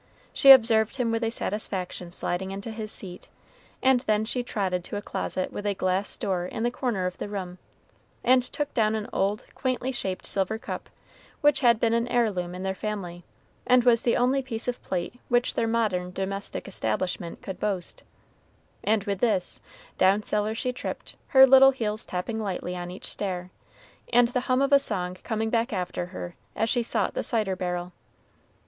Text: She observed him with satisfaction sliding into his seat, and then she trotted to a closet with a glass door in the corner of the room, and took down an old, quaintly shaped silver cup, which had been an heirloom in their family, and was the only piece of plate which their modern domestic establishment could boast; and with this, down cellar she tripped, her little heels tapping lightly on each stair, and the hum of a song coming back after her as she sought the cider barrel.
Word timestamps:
She 0.33 0.49
observed 0.49 0.95
him 0.95 1.11
with 1.11 1.31
satisfaction 1.31 2.11
sliding 2.11 2.49
into 2.49 2.71
his 2.71 2.91
seat, 2.91 3.27
and 3.83 3.99
then 3.99 4.25
she 4.25 4.41
trotted 4.41 4.83
to 4.85 4.97
a 4.97 5.01
closet 5.03 5.53
with 5.53 5.63
a 5.63 5.75
glass 5.75 6.17
door 6.17 6.47
in 6.47 6.63
the 6.63 6.71
corner 6.71 7.05
of 7.05 7.19
the 7.19 7.29
room, 7.29 7.59
and 8.23 8.41
took 8.41 8.73
down 8.73 8.95
an 8.95 9.07
old, 9.13 9.45
quaintly 9.53 9.91
shaped 9.91 10.25
silver 10.25 10.57
cup, 10.57 10.89
which 11.41 11.59
had 11.59 11.79
been 11.79 11.93
an 11.93 12.07
heirloom 12.07 12.55
in 12.55 12.63
their 12.63 12.73
family, 12.73 13.23
and 13.67 13.83
was 13.83 14.01
the 14.01 14.17
only 14.17 14.41
piece 14.41 14.67
of 14.67 14.81
plate 14.81 15.19
which 15.29 15.53
their 15.53 15.67
modern 15.67 16.09
domestic 16.09 16.67
establishment 16.67 17.43
could 17.43 17.59
boast; 17.59 18.01
and 18.83 19.03
with 19.03 19.19
this, 19.19 19.59
down 19.99 20.23
cellar 20.23 20.55
she 20.55 20.73
tripped, 20.73 21.15
her 21.27 21.45
little 21.45 21.69
heels 21.69 22.07
tapping 22.07 22.39
lightly 22.41 22.75
on 22.75 22.89
each 22.89 23.05
stair, 23.05 23.51
and 24.11 24.29
the 24.29 24.39
hum 24.49 24.63
of 24.63 24.73
a 24.73 24.79
song 24.79 25.13
coming 25.23 25.51
back 25.51 25.71
after 25.71 26.07
her 26.07 26.33
as 26.55 26.71
she 26.71 26.81
sought 26.81 27.13
the 27.13 27.21
cider 27.21 27.55
barrel. 27.55 27.93